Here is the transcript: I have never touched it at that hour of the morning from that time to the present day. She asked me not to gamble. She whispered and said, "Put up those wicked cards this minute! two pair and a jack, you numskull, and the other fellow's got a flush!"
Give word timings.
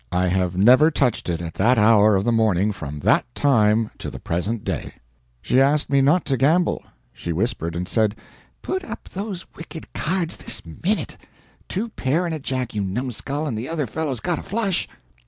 I 0.11 0.29
have 0.29 0.57
never 0.57 0.89
touched 0.89 1.29
it 1.29 1.41
at 1.41 1.53
that 1.53 1.77
hour 1.77 2.15
of 2.15 2.23
the 2.23 2.31
morning 2.31 2.71
from 2.71 2.99
that 3.01 3.23
time 3.35 3.91
to 3.99 4.09
the 4.09 4.17
present 4.19 4.63
day. 4.63 4.95
She 5.43 5.61
asked 5.61 5.91
me 5.91 6.01
not 6.01 6.25
to 6.25 6.37
gamble. 6.37 6.81
She 7.13 7.31
whispered 7.31 7.75
and 7.75 7.87
said, 7.87 8.15
"Put 8.63 8.83
up 8.83 9.09
those 9.09 9.45
wicked 9.55 9.93
cards 9.93 10.37
this 10.37 10.63
minute! 10.65 11.17
two 11.69 11.89
pair 11.89 12.25
and 12.25 12.33
a 12.33 12.39
jack, 12.39 12.73
you 12.73 12.81
numskull, 12.83 13.45
and 13.45 13.55
the 13.55 13.69
other 13.69 13.85
fellow's 13.85 14.21
got 14.21 14.39
a 14.39 14.41
flush!" 14.41 14.87